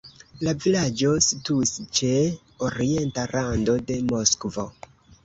[0.45, 2.09] La vilaĝo situis ĉe
[2.69, 4.65] orienta rando de Moskvo.